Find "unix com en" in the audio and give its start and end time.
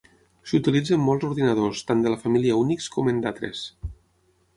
2.63-3.21